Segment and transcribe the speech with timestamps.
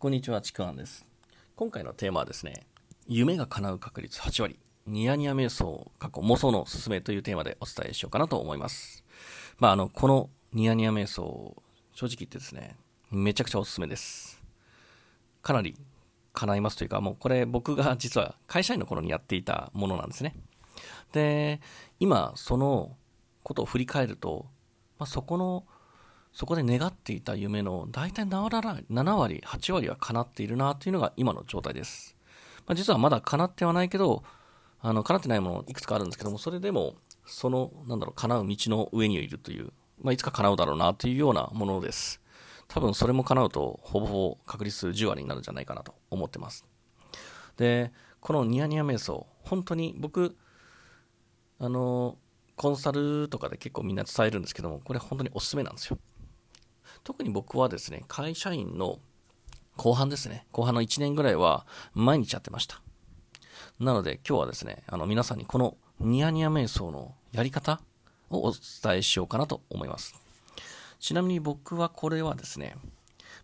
[0.00, 1.04] こんにちは、ちくわんです。
[1.56, 2.66] 今回のテーマはですね、
[3.06, 9.04] 夢が叶う確率8割、ニヤニヤ瞑想、過去妄想のすすめというテーマでお伝えしようかなと思います。
[9.58, 11.54] まあ、あの、このニヤニヤ瞑想、
[11.92, 12.78] 正直言ってですね、
[13.10, 14.42] めちゃくちゃおすすめです。
[15.42, 15.76] かなり
[16.32, 20.34] 叶いますというか、もうこれ僕が実は会社員の頃にやっていたものなんですね。
[21.12, 21.60] で、
[21.98, 22.96] 今、その
[23.42, 24.46] ことを振り返ると、
[24.98, 25.66] まあ、そこの、
[26.32, 32.16] そこで願っていた夢の大体7割、8割は叶っているなというのが今の状態です。
[32.66, 34.22] まあ、実はまだ叶ってはないけど、
[34.80, 36.94] あの、叶ってないものいくつかあるんですけども、それでも、
[37.26, 42.20] その、なんだろう、叶う道の上にいるという、まあ、いつか叶うだろうなというようなものです。
[42.68, 46.64] 多分それも叶うと、ほぼほぼ確率10割になるんじゃないかなと思ってます。
[47.56, 50.36] で、このニヤニヤ瞑想、本当に僕、
[51.58, 52.16] あの、
[52.56, 55.98] コンサルとかで結構みんな伝えるんですけども、これ本当におすすめなんですよ。
[57.04, 58.98] 特に僕はですね、会社員の
[59.76, 62.80] 後半ですね、後半の1年ぐらいは毎日やってました。
[63.78, 67.80] なので今日はですね、あの皆さんにこのニヤニヤ瞑想のやり方
[68.28, 70.14] をお伝えしようかなと思います。
[70.98, 72.76] ちなみに僕はこれはですね、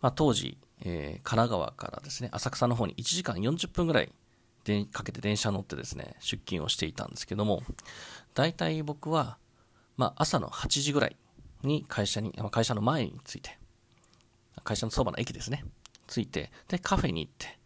[0.00, 4.10] まあ、当時、えー、神奈川からですね、浅草の方に1時間40分ぐらい
[4.64, 7.62] でかけて電車乗ってですね、出勤をしていたんですけども、
[8.34, 9.38] 大体僕は、
[9.96, 11.16] まあ、朝の8時ぐらい
[11.64, 13.58] に会社に、会社の前に着いて、
[14.62, 15.64] 会社のそばの駅ですね、
[16.06, 17.58] 着いて、で、カフェに行って、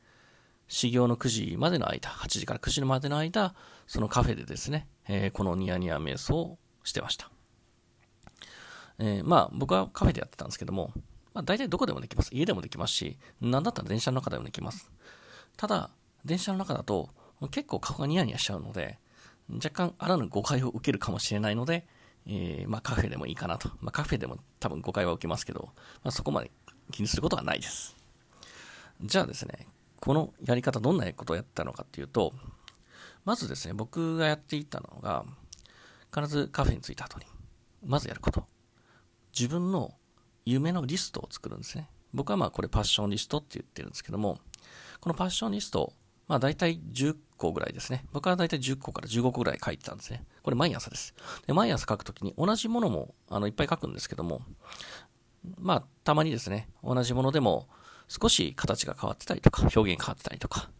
[0.69, 3.55] 始業の9時までの間、8時から9時までの間、
[3.87, 7.31] そのカフェでですね、えー、このニヤニヤ瞑想をしてました。
[8.99, 10.93] えー、まあ、僕はカフェでやってたんですけども、
[11.33, 12.31] まあ、大体どこでもできます。
[12.33, 14.91] 家でもできますし、なんだったら電車の中でもできます。
[15.57, 15.91] ただ、
[16.25, 17.09] 電車の中だと、
[17.51, 18.99] 結構顔がニヤニヤしちゃうので、
[19.51, 21.87] 若干あらぬ誤解を受けるかもしれないので、
[22.29, 23.71] えー、まあカフェでもいいかなと。
[23.81, 25.71] まあカフェでも多分誤解は受けますけど、
[26.05, 26.51] まあそこまで
[26.93, 27.97] 気にすることはないです。
[29.03, 29.67] じゃあですね、
[30.01, 32.33] このやり方どんなことをやったのかっていうと、
[33.25, 35.25] まずですね、僕がやっていたのが、
[36.15, 37.27] 必ずカフェに着いた後に、
[37.85, 38.45] まずやること。
[39.39, 39.95] 自分の
[40.45, 41.89] 夢のリストを作るんですね。
[42.13, 44.39] 僕はまあこれパッションリストって言ってるんですけども、
[45.01, 45.93] このパッションリスト、
[46.27, 48.05] まあ大体10個ぐらいですね。
[48.13, 50.25] 僕は大体10個から15個ぐらい書いてたんですね。
[50.43, 51.15] これ毎朝です。
[51.47, 54.43] で毎朝書くときに同じものもあのいっぱい書くんですけども、
[55.59, 57.69] まあたまにですね、同じものでも
[58.09, 60.71] 少し形が変わってたりとか、表現変わってたりとか、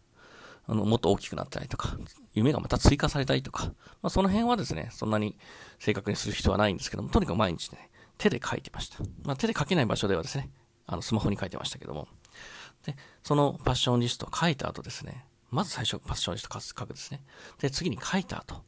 [0.67, 1.97] あのもっと大きくなったりとか、
[2.33, 5.37] 夢がまた追加されたりとか、まあその辺はですね、そんなに
[5.79, 8.99] 正確にする必要はないんですけども、とにかく毎日ね、手で書いてました。
[9.23, 10.49] まあ手で書けない場所ではですね、
[10.85, 12.07] あのスマホに書いてましたけども、
[12.85, 17.21] で、そのパッションリストを書いた後ですね、まず最初パッションリスト書くですね。
[17.59, 18.63] で、次に書いた後、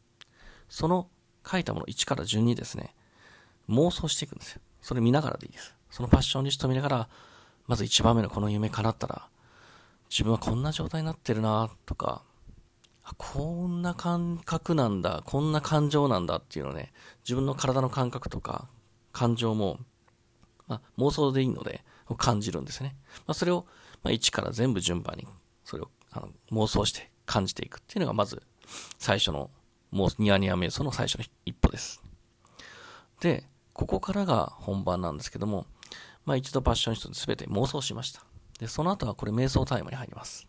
[0.69, 1.09] その
[1.49, 2.95] 書いたもの1から順にですね、
[3.69, 4.61] 妄想していくんですよ。
[4.81, 5.75] それ見ながらでいいです。
[5.89, 7.09] そのパッションリスト見ながら、
[7.67, 9.27] まず1番目のこの夢叶ったら、
[10.09, 12.23] 自分はこんな状態になってるなとか、
[13.17, 16.91] こんな感覚なんだ、こんな感情なんだっていうのね、
[17.23, 18.67] 自分の体の感覚とか、
[19.11, 19.79] 感情も、
[20.67, 21.83] まあ、妄想でいいので、
[22.17, 22.95] 感じるんですね。
[23.27, 23.65] まあ、それを、
[24.03, 25.27] まあ、1から全部順番に、
[25.63, 28.41] それをあの妄想して感じていくっていうのがまず
[28.97, 29.49] 最初の
[29.91, 32.01] もうニヤニヤ瞑想の最初の一歩です。
[33.19, 35.66] で、ここからが本番なんですけども、
[36.25, 38.23] まあ一度パッションリストで全て妄想しました。
[38.59, 40.47] で、その後はこれ瞑想タイムに入ります。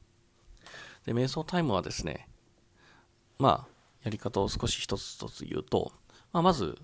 [1.04, 2.28] で、瞑想タイムはですね、
[3.38, 3.68] まあ、
[4.04, 5.92] やり方を少し一つ一つ言うと、
[6.32, 6.78] まあまず、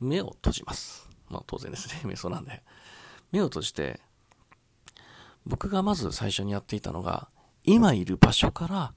[0.00, 1.08] 目を閉じます。
[1.28, 2.62] まあ当然ですね、 瞑想なんで。
[3.32, 4.00] 目を閉じて、
[5.46, 7.28] 僕がまず最初にやっていたのが、
[7.70, 8.94] 今いる場所から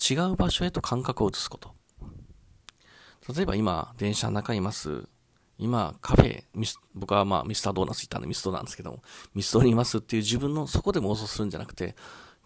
[0.00, 1.74] 違う場所へと感覚を移すこと。
[3.34, 5.08] 例えば今、電車の中にいます。
[5.58, 6.44] 今、カフェ、
[6.94, 9.02] 僕はまあミスタードーナツ行ったんでミストなんですけども、
[9.34, 11.96] ミストにいますっていう自分のそこで妄想するんじゃなくて、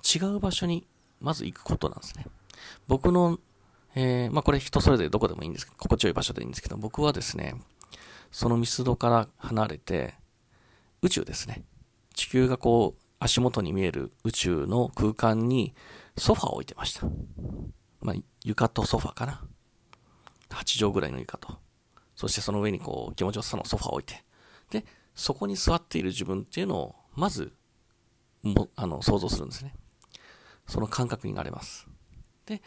[0.03, 0.87] 違う場所に
[1.21, 2.25] まず行くことなんですね。
[2.89, 3.39] 僕の、
[3.95, 7.55] えー、まあこれ人それぞれどこでもいいんですけど、心地よい場所でいいんですけど、僕はですね、
[8.33, 10.15] そのミスドから離れて、
[11.03, 11.65] 宇宙ですね。
[12.15, 15.75] 地球がこう、足元に見える宇宙の空間に
[16.17, 17.07] ソファーを置いてました。
[18.01, 19.43] まあ、床とソファーかな。
[20.49, 21.59] 8畳ぐらいの床と。
[22.17, 24.25] そしてその上にこう気持ちよさのソファを置いて。
[24.71, 27.53] で、そこに座っている自分っていうのを、まず、
[28.43, 29.75] も、あの、想像するんですね。
[30.67, 31.87] その感覚になれます。
[32.47, 32.63] で、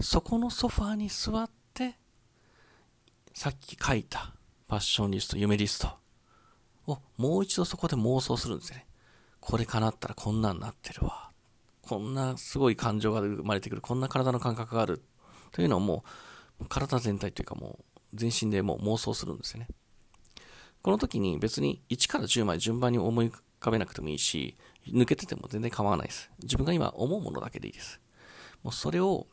[0.00, 1.96] そこのソファーに座って、
[3.34, 4.34] さっき書いた
[4.66, 5.96] パッションリスト、夢リスト
[6.86, 8.86] をもう一度そこで妄想するんですね。
[9.42, 11.30] これ叶ったらこんなんなってるわ。
[11.82, 13.82] こんなすごい感情が生まれてくる。
[13.82, 15.02] こんな体の感覚がある。
[15.50, 16.04] というのをも
[16.60, 17.84] う、体全体というかもう、
[18.14, 19.68] 全身でもう妄想するんですよね。
[20.80, 24.56] この時に別に1から10まで順番に思い浮かべなくてもいいし、
[24.86, 26.30] 抜けてても全然構わないです。
[26.40, 28.00] 自分が今思うものだけでいいです。
[28.62, 29.26] もうそれを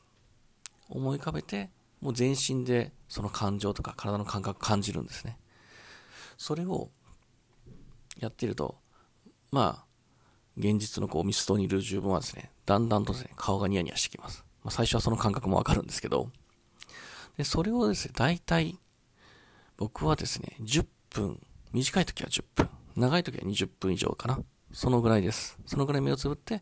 [0.89, 1.69] 思い浮かべて、
[2.01, 5.37] もう全身でその感情とか体の感覚感じるんですね。
[6.37, 6.89] それを
[8.19, 8.77] やってると、
[9.51, 9.88] まあ、
[10.59, 14.43] 現実のこうミストにいる自分はですね、だんだんとですね、顔がニヤニヤしてきます。
[14.61, 16.29] まあ、最初はその感覚もわかるんですけど、
[17.37, 18.77] で、それをですね、大体、
[19.77, 21.39] 僕はですね、10分、
[21.71, 24.39] 短い時は10分、長い時は20分以上かな。
[24.73, 25.57] そのぐらいです。
[25.65, 26.61] そのぐらい目をつぶって、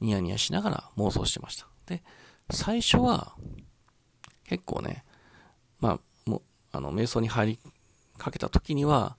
[0.00, 1.68] ニヤニヤしながら妄想してました。
[1.86, 2.02] で、
[2.50, 3.36] 最初は、
[4.44, 5.04] 結構ね、
[5.78, 6.42] まあ、もう、
[6.72, 7.58] あの、瞑想に入り
[8.18, 9.16] かけた時には、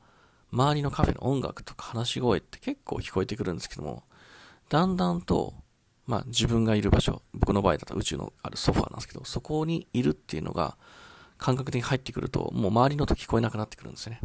[0.51, 4.03] 周りのカフェの音楽とか話し声って結構聞こえてくるんですけども、
[4.69, 5.53] だんだんと、
[6.05, 10.77] まあ自分がいる場所、僕の場合だと宇宙のあるソファーなんですけど、そこにいるっていうのが
[11.37, 14.21] 感覚的に入ってくると、もう周りの音聞こえなくなってくるんですよね。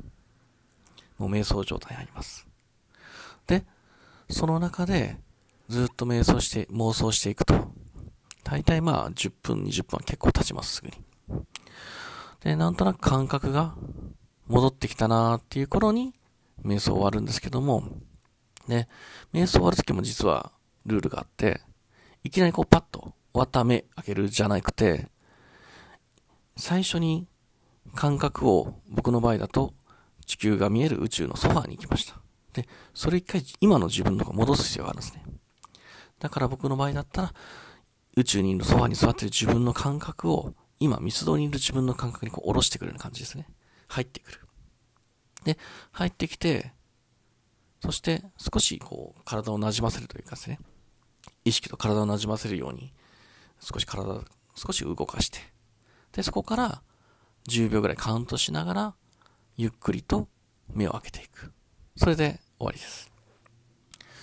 [1.19, 2.47] もう瞑想状態に入ります。
[3.47, 3.65] で、
[4.29, 5.19] その中で
[5.69, 7.73] ずっと瞑想して、妄想していくと、
[8.45, 11.45] 大体まあ10分、20分は結構経ちます、すぐに。
[12.41, 13.75] で、なんとなく感覚が
[14.47, 16.15] 戻ってきたなーっていう頃に、
[16.65, 17.85] 瞑想終わるんですけども、
[18.67, 18.89] ね、
[19.33, 20.53] 瞑想終わるときも実は
[20.87, 21.61] ルールがあって、
[22.25, 25.09] いきなりこうパッと終わった目開けるじゃなくて、
[26.57, 27.29] 最初に
[27.95, 29.75] 感覚を僕の場合だと
[30.25, 32.21] 地球が見える宇宙のソファーに行きました。
[32.53, 35.23] で、それ一回今の自分のとこ戻す必要があるんですね。
[36.19, 37.35] だから僕の場合だったら
[38.17, 43.47] 宇宙にいるソファーに座ってる自分の感覚を今密度にいる自分の感覚にこう下ろしてくれる感じですね。
[43.89, 44.41] 入ってくる。
[45.45, 45.59] で、
[45.93, 46.73] 入ってきて、
[47.81, 50.59] そして少しこう体をなじませるというかですね、
[51.45, 52.93] 意識と体をなじませるように、
[53.61, 54.25] 少し体を、
[54.55, 55.39] 少し動かして、
[56.13, 56.83] で、そこから
[57.49, 58.95] 10秒ぐらいカウントしながら、
[59.57, 60.29] ゆっくりと
[60.69, 61.53] 目を開けていく。
[61.97, 63.11] それで終わりです。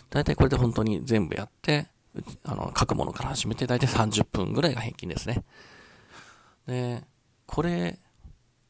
[0.09, 1.87] 大体これで本当に全部やって、
[2.43, 5.43] あの、書くものから始めて大体30分ぐらいが平均ですね。
[6.67, 7.03] で、
[7.47, 7.97] これ、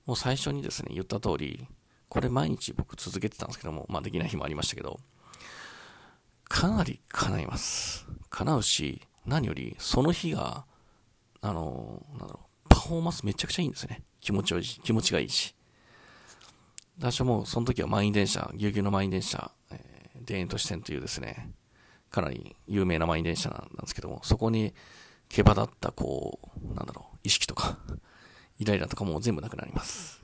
[0.05, 1.67] もう最初にですね、言った通り、
[2.09, 4.99] これ毎日僕続けてたんですけども、まあできない日もありましたけど、
[6.43, 8.05] かなり叶います。
[8.29, 10.65] 叶うし、何よりその日が、
[11.41, 14.03] あの、なんだろう、パフォーマンスめちゃくちゃいいんですね。
[14.19, 15.55] 気持ちいいし、気持ちがいいし。
[16.99, 21.51] 私はもうその時は満員電車、ぎゅうぎゅうの満員電車、えー、田園都市線というですね、
[22.11, 24.73] かなり有名な満員電車なんですけども、そこに
[25.29, 27.79] 毛羽立ったこう、なんだろう、意識とか、
[28.59, 30.23] イライラとかも全部なくなります。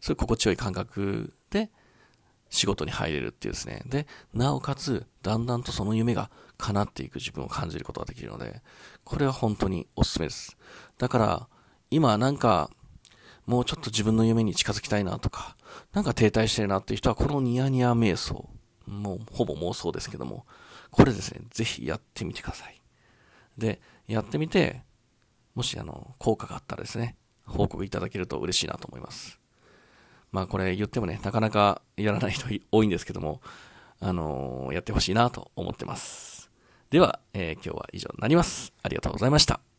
[0.00, 1.70] そういう心地よい感覚で
[2.50, 3.82] 仕事に入れるっていうですね。
[3.86, 8.62] で、なおかつ、だんだんとその夢が叶っていく自分を感じることができるので、
[9.04, 10.56] これは本当におすすめです。
[10.98, 11.48] だから、
[11.90, 12.70] 今なんか、
[13.46, 15.56] もうちょっと自分の夢に近づきたいなとか、
[15.92, 18.48] なんか停滞してるなっていう人は、このニヤニヤ瞑想、
[18.86, 20.46] もうほぼ妄想ですけども、
[20.90, 22.80] これですね、ぜひやってみてください。
[23.58, 24.82] で、やってみて、
[25.54, 29.38] もしあの、効果があったらですね、報告いただけると嬉しいなと思います。
[30.32, 33.40] まあこれ言ってもね、なかなかやらない人多いんですけども、
[34.00, 36.50] あのー、やってほしいなと思ってます。
[36.90, 38.72] では、えー、今日は以上になります。
[38.82, 39.73] ありがとうございました。